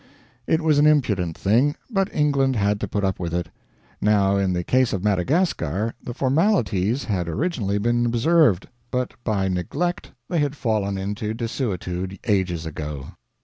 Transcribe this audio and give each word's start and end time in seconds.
It 0.47 0.61
was 0.61 0.79
an 0.79 0.87
impudent 0.87 1.37
thing; 1.37 1.75
but 1.87 2.11
England 2.11 2.55
had 2.55 2.79
to 2.79 2.87
put 2.87 3.03
up 3.03 3.19
with 3.19 3.35
it. 3.35 3.49
Now, 4.01 4.35
in 4.35 4.53
the 4.53 4.63
case 4.63 4.93
of 4.93 5.03
Madagascar, 5.03 5.93
the 6.03 6.15
formalities 6.15 7.03
had 7.03 7.27
originally 7.27 7.77
been 7.77 8.07
observed, 8.07 8.67
but 8.89 9.13
by 9.23 9.47
neglect 9.47 10.11
they 10.27 10.39
had 10.39 10.55
fallen 10.57 10.97
into 10.97 11.35
desuetude 11.35 12.17
ages 12.23 12.65
ago. 12.65 13.09